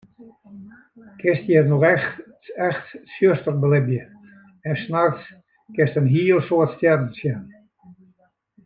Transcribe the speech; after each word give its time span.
Kinst 1.19 1.43
hjir 1.49 1.67
noch 1.71 1.85
echt 1.89 2.15
tsjuster 2.87 3.55
belibje 3.61 4.03
en 4.71 4.75
nachts 4.97 5.23
kinst 5.75 5.97
in 6.03 6.13
heel 6.15 6.39
soad 6.47 6.69
stjerren 6.75 7.11
sjen. 7.19 7.43